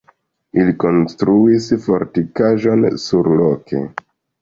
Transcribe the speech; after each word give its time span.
Ili 0.61 0.73
konstruis 0.83 1.69
fortikaĵon 1.85 2.91
surloke. 3.09 3.89